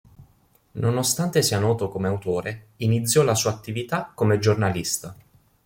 Nonostante 0.77 1.43
sia 1.43 1.59
noto 1.59 1.87
come 1.89 2.07
autore, 2.07 2.69
iniziò 2.77 3.21
la 3.21 3.35
sua 3.35 3.51
attività 3.51 4.09
come 4.15 4.39
giornalista. 4.39 5.15